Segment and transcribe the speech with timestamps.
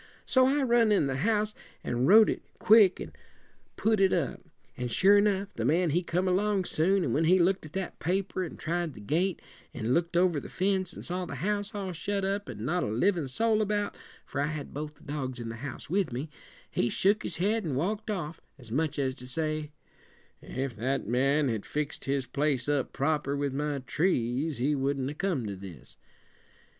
[0.25, 1.53] So I run in the house,
[1.83, 3.15] and wrote it quick and
[3.75, 4.41] put it up.
[4.75, 7.99] And sure enough, the man he come along soon, and when he looked at that
[7.99, 9.39] paper an' tried the gate,
[9.75, 12.87] an' looked over the fence an' saw the house all shut up an' not a
[12.87, 13.95] livin' soul about
[14.25, 16.31] for I had both the dogs in the house with me
[16.71, 19.69] he shook his head an' walked off, as much as to say,
[20.41, 25.13] 'If that man had fixed his place up proper with my trees he wouldn't a
[25.13, 25.95] come to this!'